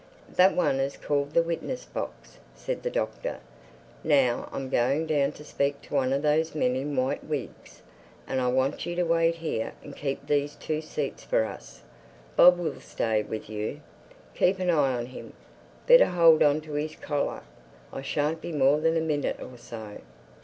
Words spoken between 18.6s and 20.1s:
than a minute or so."